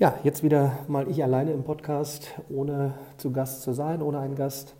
Ja, 0.00 0.18
jetzt 0.24 0.42
wieder 0.42 0.78
mal 0.88 1.10
ich 1.10 1.22
alleine 1.22 1.52
im 1.52 1.62
Podcast, 1.62 2.30
ohne 2.48 2.94
zu 3.18 3.32
Gast 3.32 3.60
zu 3.60 3.74
sein, 3.74 4.00
ohne 4.00 4.18
einen 4.18 4.34
Gast. 4.34 4.74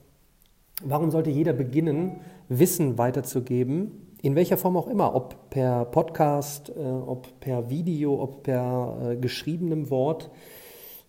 Warum 0.83 1.11
sollte 1.11 1.29
jeder 1.29 1.53
beginnen, 1.53 2.21
Wissen 2.49 2.97
weiterzugeben, 2.97 4.15
in 4.23 4.35
welcher 4.35 4.57
Form 4.57 4.79
auch 4.79 4.89
immer, 4.89 5.15
ob 5.15 5.51
per 5.51 5.85
Podcast, 5.85 6.71
äh, 6.71 6.81
ob 6.81 7.39
per 7.39 7.69
Video, 7.69 8.19
ob 8.19 8.45
per 8.45 9.11
äh, 9.11 9.17
geschriebenem 9.17 9.91
Wort? 9.91 10.31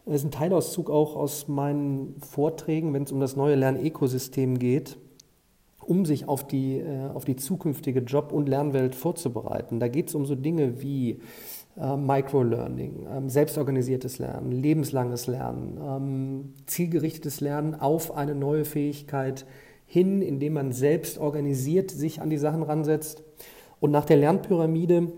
Das 0.06 0.16
ist 0.16 0.26
ein 0.26 0.32
Teilauszug 0.32 0.90
auch 0.90 1.16
aus 1.16 1.48
meinen 1.48 2.18
Vorträgen, 2.20 2.94
wenn 2.94 3.04
es 3.04 3.14
um 3.14 3.22
das 3.22 3.38
neue 3.38 3.56
Lernökosystem 3.56 4.60
geht, 4.60 4.98
um 5.80 6.04
sich 6.06 6.28
auf 6.28 6.46
die, 6.46 6.80
äh, 6.80 7.08
auf 7.14 7.24
die 7.24 7.38
zukünftige 7.38 8.02
Job- 8.02 8.34
und 8.34 8.50
Lernwelt 8.50 8.94
vorzubereiten. 8.94 9.80
Da 9.80 9.88
geht 9.88 10.10
es 10.10 10.16
um 10.16 10.26
so 10.26 10.36
Dinge 10.36 10.82
wie 10.82 11.22
äh, 11.78 11.96
Microlearning, 11.96 13.08
ähm, 13.10 13.30
selbstorganisiertes 13.30 14.20
Lernen, 14.20 14.52
lebenslanges 14.52 15.28
Lernen, 15.28 15.80
ähm, 15.82 16.54
zielgerichtetes 16.66 17.42
Lernen 17.42 17.76
auf 17.76 18.16
eine 18.16 18.36
neue 18.36 18.66
Fähigkeit 18.66 19.46
hin, 19.86 20.22
indem 20.22 20.54
man 20.54 20.72
selbst 20.72 21.18
organisiert 21.18 21.92
sich 21.92 22.22
an 22.22 22.30
die 22.30 22.38
Sachen 22.38 22.64
ransetzt. 22.64 23.24
Und 23.80 23.92
nach 23.92 24.06
der 24.06 24.18
Lernpyramide, 24.18 25.12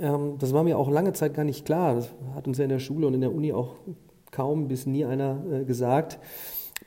ähm, 0.00 0.34
das 0.38 0.52
war 0.52 0.62
mir 0.62 0.78
auch 0.78 0.90
lange 0.90 1.12
Zeit 1.12 1.34
gar 1.34 1.44
nicht 1.44 1.64
klar, 1.64 1.94
das 1.94 2.10
hat 2.34 2.46
uns 2.46 2.58
ja 2.58 2.64
in 2.64 2.70
der 2.70 2.78
Schule 2.78 3.06
und 3.06 3.14
in 3.14 3.20
der 3.20 3.34
Uni 3.34 3.52
auch 3.52 3.76
kaum 4.30 4.68
bis 4.68 4.86
nie 4.86 5.04
einer 5.04 5.44
äh, 5.50 5.64
gesagt, 5.64 6.18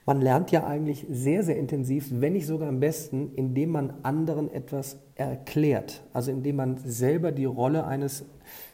man 0.05 0.21
lernt 0.21 0.51
ja 0.51 0.65
eigentlich 0.65 1.05
sehr, 1.09 1.43
sehr 1.43 1.57
intensiv, 1.57 2.07
wenn 2.11 2.33
nicht 2.33 2.45
sogar 2.45 2.69
am 2.69 2.79
besten, 2.79 3.31
indem 3.35 3.71
man 3.71 3.93
anderen 4.03 4.51
etwas 4.51 4.99
erklärt. 5.15 6.03
Also 6.13 6.31
indem 6.31 6.57
man 6.57 6.77
selber 6.77 7.31
die 7.31 7.45
Rolle 7.45 7.85
eines 7.85 8.25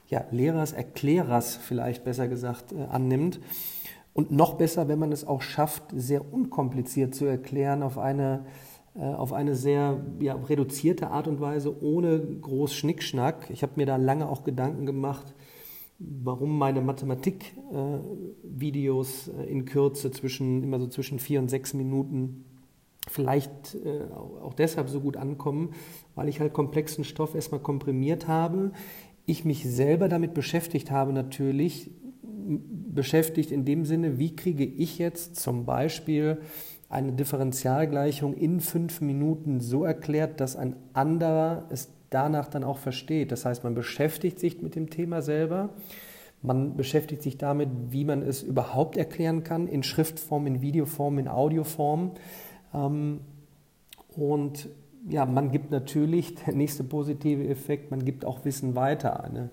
ja, 0.09 0.25
Lehrers, 0.31 0.73
Erklärers 0.73 1.55
vielleicht 1.55 2.03
besser 2.03 2.27
gesagt 2.27 2.73
äh, 2.73 2.83
annimmt. 2.91 3.39
Und 4.13 4.29
noch 4.29 4.55
besser, 4.55 4.89
wenn 4.89 4.99
man 4.99 5.13
es 5.13 5.25
auch 5.25 5.41
schafft, 5.41 5.83
sehr 5.95 6.33
unkompliziert 6.33 7.15
zu 7.15 7.25
erklären 7.25 7.81
auf 7.81 7.97
eine, 7.97 8.45
äh, 8.95 9.03
auf 9.03 9.31
eine 9.31 9.55
sehr 9.55 10.01
ja, 10.19 10.35
reduzierte 10.35 11.11
Art 11.11 11.29
und 11.29 11.39
Weise, 11.39 11.81
ohne 11.81 12.19
groß 12.19 12.73
Schnickschnack. 12.73 13.49
Ich 13.51 13.63
habe 13.63 13.73
mir 13.77 13.85
da 13.85 13.95
lange 13.95 14.27
auch 14.27 14.43
Gedanken 14.43 14.85
gemacht, 14.85 15.33
warum 16.23 16.57
meine 16.57 16.81
Mathematik-Videos 16.81 19.27
äh, 19.27 19.43
in 19.49 19.65
Kürze 19.65 20.11
zwischen, 20.11 20.63
immer 20.63 20.79
so 20.79 20.87
zwischen 20.87 21.19
vier 21.19 21.39
und 21.39 21.49
sechs 21.49 21.73
Minuten 21.73 22.45
vielleicht 23.07 23.75
äh, 23.83 24.03
auch 24.13 24.53
deshalb 24.53 24.89
so 24.89 25.01
gut 25.01 25.17
ankommen, 25.17 25.71
weil 26.15 26.29
ich 26.29 26.39
halt 26.39 26.53
komplexen 26.53 27.03
Stoff 27.03 27.35
erstmal 27.35 27.61
komprimiert 27.61 28.27
habe, 28.27 28.71
ich 29.25 29.45
mich 29.45 29.63
selber 29.63 30.07
damit 30.07 30.33
beschäftigt 30.33 30.91
habe, 30.91 31.13
natürlich 31.13 31.91
beschäftigt 32.93 33.51
in 33.51 33.65
dem 33.65 33.85
Sinne, 33.85 34.19
wie 34.19 34.35
kriege 34.35 34.65
ich 34.65 34.97
jetzt 34.97 35.37
zum 35.37 35.65
Beispiel 35.65 36.39
eine 36.89 37.13
Differentialgleichung 37.13 38.33
in 38.33 38.59
fünf 38.59 39.01
Minuten 39.01 39.61
so 39.61 39.85
erklärt, 39.85 40.41
dass 40.41 40.55
ein 40.55 40.75
anderer 40.93 41.67
es 41.69 41.89
danach 42.11 42.47
dann 42.47 42.63
auch 42.63 42.77
versteht. 42.77 43.31
Das 43.31 43.45
heißt, 43.45 43.63
man 43.63 43.73
beschäftigt 43.73 44.39
sich 44.39 44.61
mit 44.61 44.75
dem 44.75 44.91
Thema 44.91 45.23
selber, 45.23 45.69
man 46.43 46.75
beschäftigt 46.75 47.23
sich 47.23 47.37
damit, 47.37 47.69
wie 47.89 48.03
man 48.05 48.21
es 48.21 48.43
überhaupt 48.43 48.97
erklären 48.97 49.43
kann, 49.43 49.67
in 49.67 49.83
Schriftform, 49.83 50.47
in 50.47 50.61
Videoform, 50.61 51.19
in 51.19 51.27
Audioform. 51.27 52.11
Ähm, 52.73 53.21
und 54.15 54.69
ja, 55.07 55.25
man 55.25 55.51
gibt 55.51 55.71
natürlich, 55.71 56.35
der 56.45 56.53
nächste 56.53 56.83
positive 56.83 57.47
Effekt, 57.47 57.91
man 57.91 58.03
gibt 58.05 58.25
auch 58.25 58.43
Wissen 58.43 58.75
weiter. 58.75 59.23
Eine, 59.23 59.49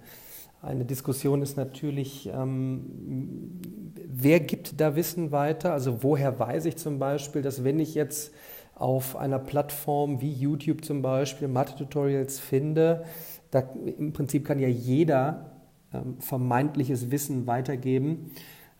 eine 0.60 0.84
Diskussion 0.84 1.42
ist 1.42 1.56
natürlich, 1.56 2.28
ähm, 2.34 3.60
wer 4.06 4.40
gibt 4.40 4.80
da 4.80 4.96
Wissen 4.96 5.30
weiter? 5.30 5.72
Also 5.72 6.02
woher 6.02 6.38
weiß 6.38 6.64
ich 6.64 6.76
zum 6.76 6.98
Beispiel, 6.98 7.42
dass 7.42 7.62
wenn 7.64 7.78
ich 7.78 7.94
jetzt 7.94 8.32
auf 8.78 9.16
einer 9.16 9.38
Plattform 9.38 10.20
wie 10.20 10.32
YouTube 10.32 10.84
zum 10.84 11.02
Beispiel 11.02 11.48
Mathe-Tutorials 11.48 12.38
finde, 12.38 13.04
da 13.50 13.60
im 13.98 14.12
Prinzip 14.12 14.44
kann 14.44 14.58
ja 14.58 14.68
jeder 14.68 15.52
ähm, 15.92 16.16
vermeintliches 16.20 17.10
Wissen 17.10 17.46
weitergeben. 17.46 18.30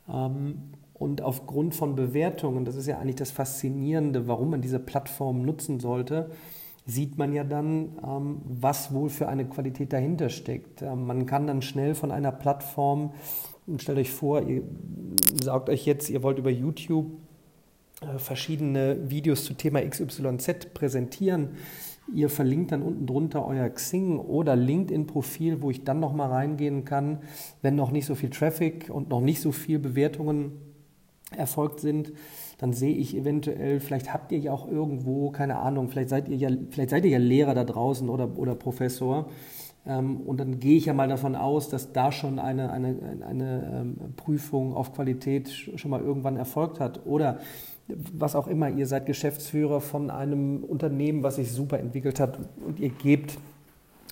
Ähm, 0.09 0.73
und 0.95 1.23
aufgrund 1.23 1.75
von 1.75 1.95
Bewertungen, 1.95 2.65
das 2.65 2.75
ist 2.75 2.87
ja 2.87 2.99
eigentlich 2.99 3.17
das 3.17 3.31
Faszinierende, 3.31 4.27
warum 4.27 4.51
man 4.51 4.61
diese 4.61 4.81
Plattform 4.81 5.43
nutzen 5.43 5.79
sollte, 5.79 6.31
sieht 6.87 7.19
man 7.19 7.33
ja 7.33 7.45
dann, 7.45 7.99
ähm, 8.05 8.41
was 8.45 8.93
wohl 8.93 9.09
für 9.09 9.29
eine 9.29 9.47
Qualität 9.47 9.93
dahinter 9.93 10.29
steckt. 10.29 10.83
Ähm, 10.83 11.07
man 11.07 11.27
kann 11.27 11.47
dann 11.47 11.63
schnell 11.63 11.95
von 11.95 12.11
einer 12.11 12.33
Plattform, 12.33 13.13
stellt 13.77 13.99
euch 13.99 14.11
vor, 14.11 14.43
ihr 14.43 14.63
sagt 15.41 15.69
euch 15.69 15.87
jetzt, 15.87 16.11
ihr 16.11 16.23
wollt 16.23 16.39
über 16.39 16.51
YouTube 16.51 17.07
verschiedene 18.19 19.11
Videos 19.11 19.45
zu 19.45 19.55
Thema 19.55 19.81
XYZ 19.81 20.73
präsentieren. 20.75 21.51
Ihr 22.15 22.31
verlinkt 22.31 22.73
dann 22.73 22.83
unten 22.83 23.07
drunter 23.07 23.45
euer 23.47 23.69
Xing 23.69 24.19
oder 24.19 24.57
LinkedIn-Profil, 24.57 25.61
wo 25.61 25.71
ich 25.71 25.85
dann 25.85 26.01
nochmal 26.01 26.31
reingehen 26.31 26.85
kann, 26.85 27.19
wenn 27.61 27.75
noch 27.75 27.91
nicht 27.91 28.07
so 28.07 28.15
viel 28.15 28.31
Traffic 28.31 28.89
und 28.89 29.11
noch 29.11 29.21
nicht 29.21 29.41
so 29.41 29.53
viel 29.53 29.79
Bewertungen 29.79 30.53
erfolgt 31.37 31.81
sind 31.81 32.13
dann 32.59 32.73
sehe 32.73 32.95
ich 32.95 33.17
eventuell, 33.17 33.79
vielleicht 33.79 34.13
habt 34.13 34.33
ihr 34.33 34.39
ja 34.39 34.53
auch 34.53 34.69
irgendwo, 34.69 35.31
keine 35.31 35.59
Ahnung, 35.59 35.89
vielleicht 35.89 36.09
seid 36.09 36.29
ihr 36.29 36.37
ja, 36.37 36.51
vielleicht 36.71 36.91
seid 36.91 37.05
ihr 37.05 37.13
ja 37.13 37.19
Lehrer 37.19 37.55
da 37.55 37.65
draußen 37.65 38.09
oder, 38.09 38.37
oder 38.37 38.57
Professor. 38.57 39.29
Ähm, 39.87 40.21
und 40.23 40.41
dann 40.41 40.59
gehe 40.59 40.77
ich 40.77 40.87
ja 40.87 40.93
mal 40.93 41.07
davon 41.07 41.37
aus, 41.37 41.69
dass 41.69 41.93
da 41.93 42.11
schon 42.11 42.41
eine, 42.41 42.73
eine, 42.73 42.97
eine 43.27 43.81
ähm, 43.81 43.97
Prüfung 44.17 44.75
auf 44.75 44.93
Qualität 44.93 45.49
schon 45.51 45.91
mal 45.91 46.01
irgendwann 46.01 46.37
erfolgt 46.37 46.81
hat. 46.81 47.07
Oder 47.07 47.39
was 47.89 48.37
auch 48.37 48.47
immer, 48.47 48.69
ihr 48.69 48.87
seid 48.87 49.07
Geschäftsführer 49.07 49.81
von 49.81 50.11
einem 50.11 50.63
Unternehmen, 50.63 51.23
was 51.23 51.37
sich 51.37 51.53
super 51.53 51.79
entwickelt 51.79 52.21
hat 52.21 52.39
und 52.67 52.79
ihr 52.79 52.91
gebt 52.91 53.39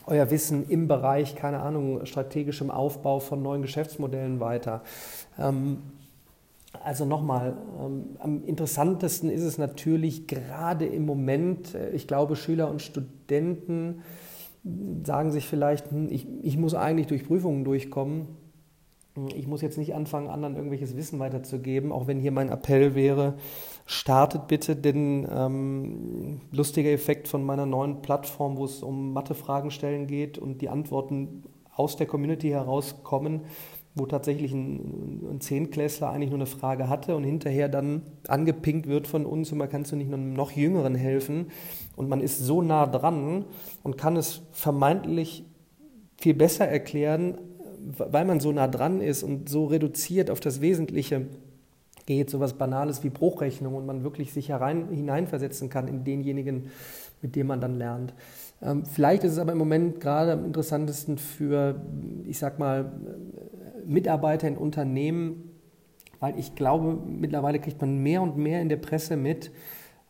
euer 0.06 0.30
Wissen 0.30 0.68
im 0.68 0.88
Bereich, 0.88 1.34
keine 1.34 1.60
Ahnung, 1.60 2.06
strategischem 2.06 2.70
Aufbau 2.70 3.18
von 3.18 3.42
neuen 3.42 3.62
Geschäftsmodellen 3.62 4.40
weiter. 4.40 4.82
Ähm, 5.38 5.78
also 6.84 7.04
nochmal, 7.04 7.56
ähm, 7.80 8.04
am 8.18 8.44
interessantesten 8.44 9.30
ist 9.30 9.42
es 9.42 9.58
natürlich 9.58 10.26
gerade 10.26 10.86
im 10.86 11.06
Moment, 11.06 11.74
äh, 11.74 11.90
ich 11.90 12.06
glaube, 12.06 12.36
Schüler 12.36 12.70
und 12.70 12.82
Studenten 12.82 14.02
sagen 15.04 15.30
sich 15.30 15.46
vielleicht, 15.46 15.90
hm, 15.90 16.08
ich, 16.10 16.26
ich 16.42 16.56
muss 16.56 16.74
eigentlich 16.74 17.06
durch 17.06 17.26
Prüfungen 17.26 17.64
durchkommen. 17.64 18.26
Hm, 19.16 19.28
ich 19.34 19.46
muss 19.46 19.62
jetzt 19.62 19.78
nicht 19.78 19.94
anfangen, 19.94 20.28
anderen 20.28 20.54
irgendwelches 20.54 20.96
Wissen 20.96 21.18
weiterzugeben, 21.18 21.90
auch 21.90 22.06
wenn 22.06 22.20
hier 22.20 22.32
mein 22.32 22.48
Appell 22.48 22.94
wäre, 22.94 23.34
startet 23.84 24.46
bitte 24.46 24.76
den 24.76 25.26
ähm, 25.30 26.40
lustiger 26.52 26.90
Effekt 26.90 27.28
von 27.28 27.44
meiner 27.44 27.66
neuen 27.66 28.02
Plattform, 28.02 28.56
wo 28.56 28.64
es 28.64 28.82
um 28.82 29.12
Mathefragen 29.12 29.70
stellen 29.70 30.06
geht 30.06 30.38
und 30.38 30.62
die 30.62 30.68
Antworten 30.68 31.42
aus 31.74 31.96
der 31.96 32.06
Community 32.06 32.50
herauskommen 32.50 33.42
wo 33.96 34.04
tatsächlich 34.04 34.52
ein, 34.52 35.26
ein 35.30 35.40
Zehnklässler 35.40 36.10
eigentlich 36.10 36.28
nur 36.28 36.38
eine 36.38 36.46
Frage 36.46 36.88
hatte 36.88 37.16
und 37.16 37.24
hinterher 37.24 37.68
dann 37.68 38.02
angepinkt 38.28 38.86
wird 38.86 39.06
von 39.06 39.24
uns 39.24 39.50
und 39.50 39.58
man 39.58 39.70
kannst 39.70 39.90
du 39.90 39.96
nicht 39.96 40.12
einem 40.12 40.34
noch 40.34 40.52
Jüngeren 40.52 40.94
helfen 40.94 41.46
und 41.96 42.08
man 42.08 42.20
ist 42.20 42.38
so 42.38 42.60
nah 42.60 42.86
dran 42.86 43.46
und 43.82 43.96
kann 43.96 44.16
es 44.16 44.42
vermeintlich 44.52 45.44
viel 46.18 46.34
besser 46.34 46.68
erklären, 46.68 47.38
weil 47.98 48.24
man 48.24 48.40
so 48.40 48.52
nah 48.52 48.68
dran 48.68 49.00
ist 49.00 49.22
und 49.22 49.48
so 49.48 49.66
reduziert 49.66 50.30
auf 50.30 50.40
das 50.40 50.60
Wesentliche 50.60 51.26
geht, 52.06 52.30
so 52.30 52.38
etwas 52.38 52.54
Banales 52.54 53.04
wie 53.04 53.10
Bruchrechnung 53.10 53.74
und 53.74 53.86
man 53.86 54.04
wirklich 54.04 54.32
sich 54.32 54.48
herein, 54.48 54.88
hineinversetzen 54.90 55.68
kann 55.68 55.88
in 55.88 56.04
denjenigen, 56.04 56.70
mit 57.22 57.36
dem 57.36 57.48
man 57.48 57.60
dann 57.60 57.76
lernt. 57.76 58.14
Ähm, 58.62 58.84
vielleicht 58.86 59.24
ist 59.24 59.32
es 59.32 59.38
aber 59.38 59.52
im 59.52 59.58
Moment 59.58 60.00
gerade 60.00 60.32
am 60.32 60.44
interessantesten 60.44 61.18
für, 61.18 61.80
ich 62.24 62.38
sag 62.38 62.58
mal, 62.58 62.92
Mitarbeiter 63.84 64.48
in 64.48 64.56
Unternehmen, 64.56 65.50
weil 66.20 66.38
ich 66.38 66.54
glaube, 66.54 66.98
mittlerweile 67.06 67.58
kriegt 67.58 67.80
man 67.80 67.98
mehr 67.98 68.22
und 68.22 68.36
mehr 68.36 68.60
in 68.62 68.68
der 68.68 68.78
Presse 68.78 69.16
mit, 69.16 69.50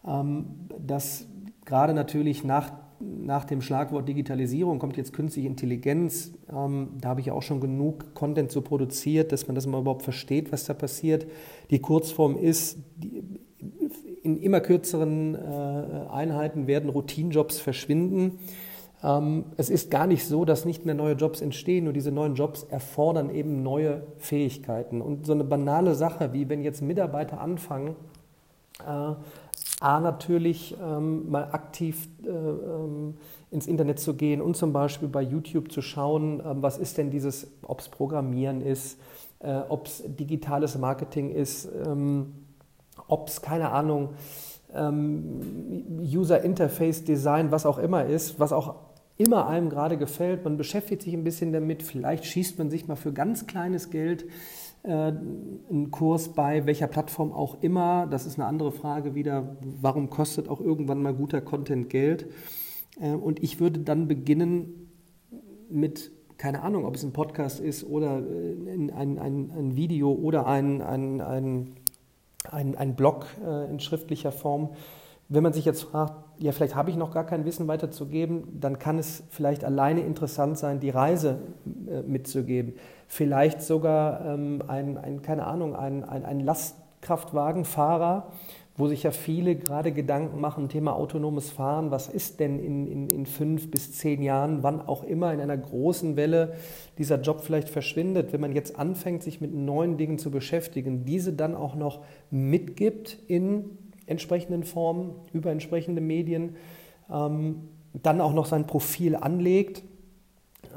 ähm, 0.06 0.46
dass 0.78 1.26
gerade 1.64 1.94
natürlich 1.94 2.44
nach, 2.44 2.72
nach 3.00 3.44
dem 3.44 3.60
Schlagwort 3.60 4.08
Digitalisierung 4.08 4.78
kommt 4.78 4.96
jetzt 4.96 5.12
künstliche 5.12 5.48
Intelligenz. 5.48 6.32
Ähm, 6.50 6.90
da 7.00 7.10
habe 7.10 7.20
ich 7.20 7.30
auch 7.30 7.42
schon 7.42 7.60
genug 7.60 8.14
Content 8.14 8.50
so 8.50 8.62
produziert, 8.62 9.32
dass 9.32 9.46
man 9.46 9.54
das 9.54 9.66
mal 9.66 9.80
überhaupt 9.80 10.02
versteht, 10.02 10.52
was 10.52 10.64
da 10.64 10.74
passiert. 10.74 11.26
Die 11.70 11.80
Kurzform 11.80 12.36
ist, 12.36 12.78
in 14.22 14.36
immer 14.38 14.60
kürzeren 14.60 15.34
äh, 15.34 15.38
Einheiten 16.10 16.66
werden 16.66 16.90
Routinejobs 16.90 17.60
verschwinden. 17.60 18.38
Ähm, 19.02 19.44
es 19.56 19.70
ist 19.70 19.90
gar 19.90 20.06
nicht 20.06 20.24
so, 20.24 20.44
dass 20.44 20.64
nicht 20.64 20.84
mehr 20.84 20.94
neue 20.94 21.14
Jobs 21.14 21.40
entstehen, 21.40 21.84
nur 21.84 21.92
diese 21.92 22.10
neuen 22.10 22.34
Jobs 22.34 22.64
erfordern 22.64 23.30
eben 23.30 23.62
neue 23.62 24.02
Fähigkeiten. 24.18 25.00
Und 25.00 25.26
so 25.26 25.32
eine 25.32 25.44
banale 25.44 25.94
Sache, 25.94 26.32
wie 26.32 26.48
wenn 26.48 26.62
jetzt 26.62 26.82
Mitarbeiter 26.82 27.40
anfangen, 27.40 27.94
äh, 28.84 29.12
A 29.80 30.00
natürlich 30.00 30.74
ähm, 30.82 31.30
mal 31.30 31.50
aktiv 31.52 32.08
äh, 32.24 32.28
ähm, 32.28 33.14
ins 33.50 33.66
Internet 33.66 33.98
zu 33.98 34.14
gehen 34.14 34.40
und 34.40 34.56
zum 34.56 34.72
Beispiel 34.72 35.08
bei 35.08 35.20
YouTube 35.20 35.70
zu 35.70 35.82
schauen, 35.82 36.40
ähm, 36.44 36.62
was 36.62 36.78
ist 36.78 36.96
denn 36.96 37.10
dieses, 37.10 37.46
ob 37.62 37.80
es 37.80 37.88
Programmieren 37.90 38.62
ist, 38.62 38.98
äh, 39.40 39.60
ob 39.68 39.86
es 39.86 40.02
digitales 40.06 40.78
Marketing 40.78 41.30
ist, 41.30 41.68
ähm, 41.86 42.32
ob 43.06 43.28
es, 43.28 43.42
keine 43.42 43.70
Ahnung, 43.70 44.14
ähm, 44.74 46.00
User 46.00 46.42
Interface 46.42 47.04
Design, 47.04 47.50
was 47.50 47.66
auch 47.66 47.78
immer 47.78 48.06
ist, 48.06 48.40
was 48.40 48.52
auch 48.52 48.76
immer 49.18 49.46
einem 49.46 49.68
gerade 49.68 49.96
gefällt. 49.98 50.44
Man 50.44 50.56
beschäftigt 50.56 51.02
sich 51.02 51.14
ein 51.14 51.24
bisschen 51.24 51.52
damit, 51.52 51.82
vielleicht 51.82 52.24
schießt 52.24 52.58
man 52.58 52.70
sich 52.70 52.86
mal 52.86 52.96
für 52.96 53.12
ganz 53.12 53.46
kleines 53.46 53.90
Geld 53.90 54.24
einen 54.90 55.90
Kurs 55.90 56.30
bei 56.30 56.66
welcher 56.66 56.86
Plattform 56.86 57.32
auch 57.32 57.62
immer. 57.62 58.06
Das 58.06 58.26
ist 58.26 58.38
eine 58.38 58.46
andere 58.46 58.72
Frage 58.72 59.14
wieder, 59.14 59.56
warum 59.62 60.10
kostet 60.10 60.48
auch 60.48 60.60
irgendwann 60.60 61.02
mal 61.02 61.14
guter 61.14 61.40
Content 61.40 61.90
Geld? 61.90 62.26
Äh, 63.00 63.10
und 63.10 63.42
ich 63.42 63.60
würde 63.60 63.80
dann 63.80 64.08
beginnen 64.08 64.90
mit 65.68 66.12
keine 66.38 66.62
Ahnung, 66.62 66.84
ob 66.84 66.94
es 66.94 67.02
ein 67.02 67.12
Podcast 67.12 67.60
ist 67.60 67.84
oder 67.84 68.18
äh, 68.18 68.90
ein, 68.92 69.18
ein, 69.18 69.50
ein 69.56 69.76
Video 69.76 70.12
oder 70.12 70.46
ein, 70.46 70.82
ein, 70.82 71.20
ein, 71.20 71.74
ein, 72.50 72.76
ein 72.76 72.94
Blog 72.94 73.26
äh, 73.44 73.70
in 73.70 73.80
schriftlicher 73.80 74.32
Form. 74.32 74.70
Wenn 75.28 75.42
man 75.42 75.52
sich 75.52 75.64
jetzt 75.64 75.82
fragt, 75.82 76.14
ja, 76.38 76.52
vielleicht 76.52 76.76
habe 76.76 76.90
ich 76.90 76.96
noch 76.96 77.12
gar 77.12 77.24
kein 77.24 77.44
Wissen 77.44 77.66
weiterzugeben, 77.66 78.60
dann 78.60 78.78
kann 78.78 78.98
es 78.98 79.24
vielleicht 79.30 79.64
alleine 79.64 80.00
interessant 80.00 80.58
sein, 80.58 80.78
die 80.78 80.90
Reise 80.90 81.38
äh, 81.64 81.70
mitzugeben. 82.06 82.74
Vielleicht 83.08 83.62
sogar 83.62 84.24
ähm, 84.24 84.62
ein, 84.66 84.98
ein, 84.98 85.22
keine 85.22 85.46
Ahnung, 85.46 85.76
ein, 85.76 86.04
ein, 86.04 86.24
ein 86.24 86.40
Lastkraftwagenfahrer, 86.40 88.28
wo 88.76 88.88
sich 88.88 89.04
ja 89.04 89.10
viele 89.10 89.56
gerade 89.56 89.92
Gedanken 89.92 90.40
machen, 90.40 90.68
Thema 90.68 90.94
autonomes 90.96 91.50
Fahren, 91.50 91.90
was 91.90 92.08
ist 92.08 92.40
denn 92.40 92.58
in, 92.58 92.86
in, 92.86 93.08
in 93.08 93.26
fünf 93.26 93.70
bis 93.70 93.92
zehn 93.92 94.22
Jahren, 94.22 94.62
wann 94.62 94.82
auch 94.82 95.02
immer 95.02 95.32
in 95.32 95.40
einer 95.40 95.56
großen 95.56 96.16
Welle 96.16 96.54
dieser 96.98 97.20
Job 97.20 97.40
vielleicht 97.40 97.70
verschwindet, 97.70 98.32
wenn 98.32 98.40
man 98.40 98.52
jetzt 98.52 98.78
anfängt, 98.78 99.22
sich 99.22 99.40
mit 99.40 99.54
neuen 99.54 99.96
Dingen 99.96 100.18
zu 100.18 100.30
beschäftigen, 100.30 101.04
diese 101.04 101.32
dann 101.32 101.54
auch 101.54 101.74
noch 101.74 102.02
mitgibt 102.30 103.18
in 103.28 103.78
entsprechenden 104.06 104.62
Formen, 104.62 105.14
über 105.32 105.50
entsprechende 105.50 106.02
Medien, 106.02 106.56
ähm, 107.10 107.68
dann 107.94 108.20
auch 108.20 108.34
noch 108.34 108.46
sein 108.46 108.66
Profil 108.66 109.16
anlegt, 109.16 109.82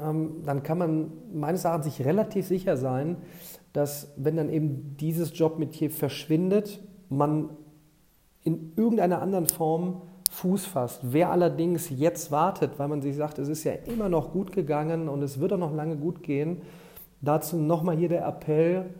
dann 0.00 0.62
kann 0.62 0.78
man 0.78 1.12
meines 1.32 1.64
Erachtens 1.64 1.96
sich 1.96 2.06
relativ 2.06 2.46
sicher 2.46 2.76
sein, 2.76 3.16
dass 3.72 4.12
wenn 4.16 4.36
dann 4.36 4.48
eben 4.48 4.96
dieses 4.98 5.36
Jobmetier 5.38 5.90
verschwindet, 5.90 6.80
man 7.08 7.50
in 8.42 8.72
irgendeiner 8.76 9.20
anderen 9.22 9.46
Form 9.46 10.02
Fuß 10.30 10.66
fasst. 10.66 11.00
Wer 11.02 11.30
allerdings 11.30 11.90
jetzt 11.90 12.30
wartet, 12.30 12.78
weil 12.78 12.88
man 12.88 13.02
sich 13.02 13.16
sagt, 13.16 13.38
es 13.38 13.48
ist 13.48 13.64
ja 13.64 13.72
immer 13.72 14.08
noch 14.08 14.32
gut 14.32 14.52
gegangen 14.52 15.08
und 15.08 15.22
es 15.22 15.40
wird 15.40 15.52
auch 15.52 15.58
noch 15.58 15.74
lange 15.74 15.96
gut 15.96 16.22
gehen, 16.22 16.62
dazu 17.20 17.56
nochmal 17.56 17.96
hier 17.96 18.08
der 18.08 18.26
Appell, 18.26 18.94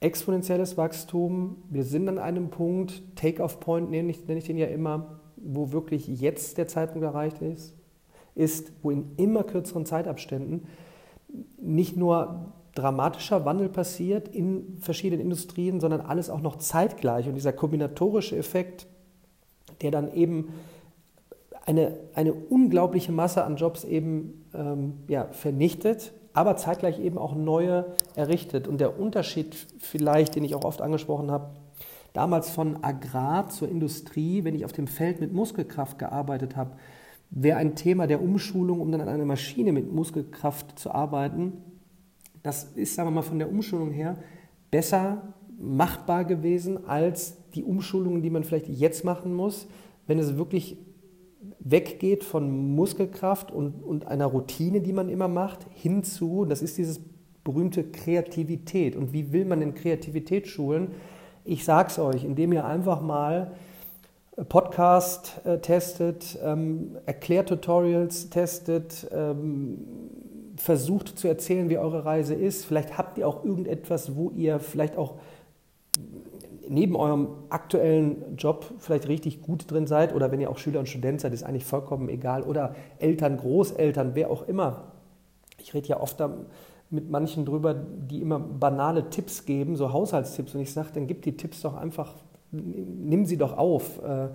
exponentielles 0.00 0.76
Wachstum. 0.76 1.56
Wir 1.70 1.82
sind 1.82 2.08
an 2.10 2.18
einem 2.18 2.50
Punkt, 2.50 3.02
Take-off-Point 3.16 3.90
nenne 3.90 4.10
ich, 4.10 4.26
nenne 4.26 4.38
ich 4.38 4.44
den 4.44 4.58
ja 4.58 4.66
immer, 4.66 5.20
wo 5.36 5.72
wirklich 5.72 6.06
jetzt 6.08 6.58
der 6.58 6.68
Zeitpunkt 6.68 7.04
erreicht 7.04 7.40
ist, 7.40 7.74
ist, 8.34 8.72
wo 8.82 8.90
in 8.90 9.12
immer 9.16 9.44
kürzeren 9.44 9.86
Zeitabständen 9.86 10.66
nicht 11.58 11.96
nur 11.96 12.52
dramatischer 12.74 13.44
Wandel 13.44 13.68
passiert 13.68 14.28
in 14.28 14.78
verschiedenen 14.80 15.22
Industrien, 15.22 15.80
sondern 15.80 16.00
alles 16.00 16.30
auch 16.30 16.40
noch 16.40 16.56
zeitgleich. 16.56 17.28
Und 17.28 17.34
dieser 17.34 17.52
kombinatorische 17.52 18.36
Effekt, 18.36 18.86
der 19.80 19.90
dann 19.90 20.12
eben 20.12 20.52
eine, 21.66 21.96
eine 22.14 22.34
unglaubliche 22.34 23.12
Masse 23.12 23.44
an 23.44 23.56
Jobs 23.56 23.84
eben 23.84 24.44
ähm, 24.54 24.94
ja, 25.08 25.28
vernichtet, 25.30 26.12
aber 26.32 26.56
zeitgleich 26.56 26.98
eben 26.98 27.16
auch 27.16 27.34
neue 27.34 27.86
errichtet. 28.16 28.66
Und 28.66 28.80
der 28.80 28.98
Unterschied 28.98 29.54
vielleicht, 29.78 30.34
den 30.34 30.44
ich 30.44 30.54
auch 30.54 30.64
oft 30.64 30.82
angesprochen 30.82 31.30
habe, 31.30 31.50
damals 32.12 32.50
von 32.50 32.82
Agrar 32.82 33.48
zur 33.48 33.68
Industrie, 33.68 34.44
wenn 34.44 34.54
ich 34.54 34.64
auf 34.64 34.72
dem 34.72 34.88
Feld 34.88 35.20
mit 35.20 35.32
Muskelkraft 35.32 35.98
gearbeitet 35.98 36.56
habe, 36.56 36.72
wäre 37.30 37.58
ein 37.58 37.74
Thema 37.74 38.06
der 38.06 38.22
Umschulung, 38.22 38.80
um 38.80 38.92
dann 38.92 39.00
an 39.00 39.08
einer 39.08 39.24
Maschine 39.24 39.72
mit 39.72 39.92
Muskelkraft 39.92 40.78
zu 40.78 40.92
arbeiten, 40.92 41.54
das 42.42 42.64
ist, 42.74 42.94
sagen 42.94 43.08
wir 43.08 43.14
mal, 43.14 43.22
von 43.22 43.38
der 43.38 43.48
Umschulung 43.48 43.90
her 43.90 44.16
besser 44.70 45.34
machbar 45.58 46.24
gewesen 46.24 46.86
als 46.86 47.36
die 47.54 47.64
Umschulungen, 47.64 48.22
die 48.22 48.30
man 48.30 48.44
vielleicht 48.44 48.68
jetzt 48.68 49.04
machen 49.04 49.34
muss, 49.34 49.66
wenn 50.06 50.18
es 50.18 50.36
wirklich 50.36 50.76
weggeht 51.58 52.24
von 52.24 52.74
Muskelkraft 52.74 53.50
und, 53.50 53.82
und 53.82 54.06
einer 54.06 54.26
Routine, 54.26 54.80
die 54.80 54.92
man 54.92 55.08
immer 55.08 55.28
macht, 55.28 55.66
hinzu, 55.72 56.44
das 56.44 56.60
ist 56.60 56.76
dieses 56.76 57.00
berühmte 57.42 57.84
Kreativität. 57.84 58.96
Und 58.96 59.12
wie 59.12 59.32
will 59.32 59.44
man 59.44 59.60
denn 59.60 59.74
Kreativität 59.74 60.46
schulen? 60.46 60.88
Ich 61.44 61.64
sage 61.64 61.88
es 61.88 61.98
euch, 61.98 62.24
indem 62.24 62.52
ihr 62.52 62.64
einfach 62.64 63.00
mal 63.00 63.52
Podcast 64.48 65.40
äh, 65.44 65.58
testet, 65.58 66.38
ähm, 66.42 66.96
Erklärtutorials 67.06 68.30
testet, 68.30 69.08
ähm, 69.12 69.78
versucht 70.56 71.18
zu 71.18 71.28
erzählen, 71.28 71.68
wie 71.68 71.78
eure 71.78 72.04
Reise 72.04 72.34
ist. 72.34 72.64
Vielleicht 72.64 72.98
habt 72.98 73.18
ihr 73.18 73.28
auch 73.28 73.44
irgendetwas, 73.44 74.16
wo 74.16 74.30
ihr 74.30 74.58
vielleicht 74.58 74.96
auch 74.96 75.14
neben 76.68 76.96
eurem 76.96 77.28
aktuellen 77.50 78.36
Job 78.36 78.72
vielleicht 78.78 79.06
richtig 79.08 79.42
gut 79.42 79.70
drin 79.70 79.86
seid 79.86 80.14
oder 80.14 80.32
wenn 80.32 80.40
ihr 80.40 80.50
auch 80.50 80.58
Schüler 80.58 80.80
und 80.80 80.88
Student 80.88 81.20
seid, 81.20 81.32
ist 81.32 81.44
eigentlich 81.44 81.64
vollkommen 81.64 82.08
egal. 82.08 82.42
Oder 82.42 82.74
Eltern, 82.98 83.36
Großeltern, 83.36 84.12
wer 84.14 84.30
auch 84.30 84.48
immer. 84.48 84.92
Ich 85.58 85.74
rede 85.74 85.88
ja 85.88 86.00
oft 86.00 86.20
mit 86.90 87.10
manchen 87.10 87.44
drüber, 87.44 87.74
die 87.74 88.20
immer 88.20 88.38
banale 88.38 89.10
Tipps 89.10 89.44
geben, 89.44 89.76
so 89.76 89.92
Haushaltstipps. 89.92 90.54
Und 90.54 90.60
ich 90.60 90.72
sage, 90.72 90.88
dann 90.94 91.06
gib 91.06 91.22
die 91.22 91.36
Tipps 91.36 91.62
doch 91.62 91.76
einfach 91.76 92.14
nimm 92.54 93.26
sie 93.26 93.36
doch 93.36 93.56
auf 93.56 94.02
äh, 94.02 94.28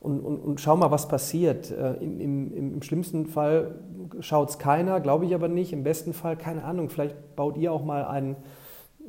und, 0.00 0.20
und, 0.20 0.38
und, 0.38 0.60
schau 0.60 0.76
mal, 0.76 0.90
was 0.90 1.08
passiert. 1.08 1.70
Äh, 1.70 1.94
im, 1.94 2.20
im, 2.20 2.74
Im, 2.74 2.82
schlimmsten 2.82 3.26
Fall 3.26 3.76
schaut 4.20 4.50
es 4.50 4.58
keiner, 4.58 5.00
glaube 5.00 5.24
ich 5.26 5.34
aber 5.34 5.48
nicht. 5.48 5.72
Im 5.72 5.82
besten 5.82 6.12
Fall, 6.12 6.36
keine 6.36 6.64
Ahnung, 6.64 6.88
vielleicht 6.88 7.36
baut 7.36 7.56
ihr 7.56 7.72
auch 7.72 7.84
mal 7.84 8.04
ein, 8.04 8.36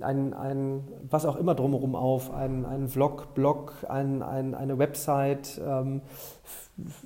ein, 0.02 0.34
ein 0.34 0.84
was 1.10 1.26
auch 1.26 1.36
immer 1.36 1.56
drumherum 1.56 1.96
auf, 1.96 2.34
ein, 2.34 2.66
ein 2.66 2.88
Vlog, 2.88 3.34
Blog, 3.34 3.74
ein, 3.88 4.22
ein, 4.22 4.56
eine 4.56 4.78
Website, 4.78 5.62
ähm, 5.66 6.02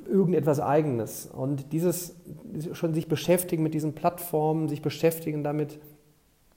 irgendetwas 0.10 0.60
Eigenes. 0.60 1.28
Und 1.28 1.72
dieses 1.74 2.16
schon 2.74 2.94
sich 2.94 3.08
beschäftigen 3.08 3.64
mit 3.64 3.74
diesen 3.74 3.94
Plattformen, 3.94 4.68
sich 4.68 4.82
beschäftigen 4.82 5.44
damit, 5.44 5.80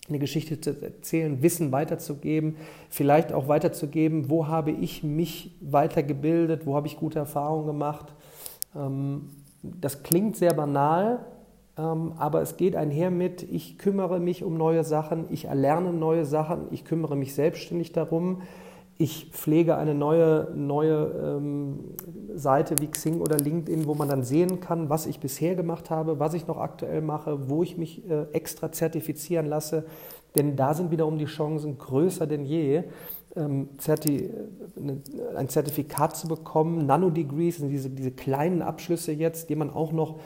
eine 0.08 0.18
Geschichte 0.18 0.60
zu 0.60 0.82
erzählen, 0.82 1.42
Wissen 1.42 1.70
weiterzugeben, 1.70 2.56
vielleicht 2.90 3.32
auch 3.32 3.48
weiterzugeben, 3.48 4.30
wo 4.30 4.48
habe 4.48 4.72
ich 4.72 5.02
mich 5.04 5.56
weitergebildet, 5.60 6.66
wo 6.66 6.74
habe 6.74 6.88
ich 6.88 6.96
gute 6.96 7.20
Erfahrungen 7.20 7.66
gemacht. 7.66 8.12
Ähm, 8.74 9.28
das 9.62 10.02
klingt 10.02 10.36
sehr 10.36 10.54
banal, 10.54 11.24
ähm, 11.78 12.14
aber 12.18 12.42
es 12.42 12.56
geht 12.56 12.74
einher 12.74 13.10
mit, 13.10 13.44
ich 13.44 13.78
kümmere 13.78 14.18
mich 14.18 14.42
um 14.42 14.56
neue 14.56 14.82
Sachen, 14.82 15.26
ich 15.30 15.44
erlerne 15.44 15.92
neue 15.92 16.24
Sachen, 16.24 16.66
ich 16.72 16.84
kümmere 16.84 17.16
mich 17.16 17.34
selbstständig 17.34 17.92
darum, 17.92 18.42
ich 19.02 19.30
pflege 19.32 19.76
eine 19.76 19.94
neue, 19.94 20.48
neue 20.54 21.10
ähm, 21.24 21.80
Seite 22.34 22.76
wie 22.80 22.86
Xing 22.86 23.20
oder 23.20 23.36
LinkedIn, 23.36 23.86
wo 23.86 23.94
man 23.94 24.08
dann 24.08 24.22
sehen 24.22 24.60
kann, 24.60 24.90
was 24.90 25.06
ich 25.06 25.18
bisher 25.18 25.56
gemacht 25.56 25.90
habe, 25.90 26.20
was 26.20 26.34
ich 26.34 26.46
noch 26.46 26.58
aktuell 26.58 27.02
mache, 27.02 27.48
wo 27.48 27.64
ich 27.64 27.76
mich 27.76 28.08
äh, 28.08 28.26
extra 28.32 28.70
zertifizieren 28.70 29.46
lasse. 29.46 29.86
Denn 30.36 30.54
da 30.54 30.72
sind 30.74 30.92
wiederum 30.92 31.18
die 31.18 31.24
Chancen 31.24 31.78
größer 31.78 32.28
denn 32.28 32.44
je, 32.44 32.84
ähm, 33.34 33.70
Zerti 33.78 34.26
äh, 34.26 35.36
ein 35.36 35.48
Zertifikat 35.48 36.16
zu 36.16 36.28
bekommen. 36.28 36.86
Nanodegrees 36.86 37.56
sind 37.56 37.70
diese, 37.70 37.90
diese 37.90 38.12
kleinen 38.12 38.62
Abschlüsse 38.62 39.10
jetzt, 39.10 39.50
die 39.50 39.56
man 39.56 39.70
auch 39.70 39.90
noch 39.90 40.20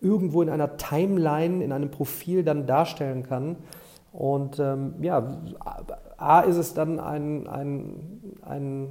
irgendwo 0.00 0.40
in 0.40 0.50
einer 0.50 0.76
Timeline, 0.76 1.64
in 1.64 1.72
einem 1.72 1.90
Profil 1.90 2.44
dann 2.44 2.66
darstellen 2.66 3.24
kann. 3.24 3.56
Und 4.12 4.58
ähm, 4.58 4.94
ja, 5.00 5.40
A 6.16 6.40
ist 6.40 6.56
es 6.56 6.74
dann 6.74 6.98
ein, 6.98 7.46
ein, 7.46 8.19
ein, 8.50 8.88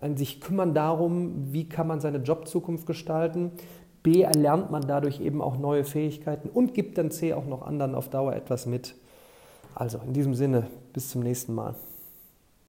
ein 0.00 0.16
sich 0.16 0.40
kümmern 0.40 0.74
darum, 0.74 1.52
wie 1.52 1.68
kann 1.68 1.86
man 1.86 2.00
seine 2.00 2.18
Jobzukunft 2.18 2.86
gestalten. 2.86 3.52
B 4.02 4.22
erlernt 4.22 4.70
man 4.70 4.82
dadurch 4.82 5.20
eben 5.20 5.40
auch 5.40 5.58
neue 5.58 5.84
Fähigkeiten 5.84 6.48
und 6.48 6.74
gibt 6.74 6.98
dann 6.98 7.10
C 7.10 7.32
auch 7.32 7.46
noch 7.46 7.62
anderen 7.62 7.94
auf 7.94 8.08
Dauer 8.08 8.34
etwas 8.34 8.66
mit. 8.66 8.94
Also 9.74 9.98
in 10.06 10.12
diesem 10.12 10.34
Sinne, 10.34 10.66
bis 10.92 11.10
zum 11.10 11.22
nächsten 11.22 11.54
Mal. 11.54 11.74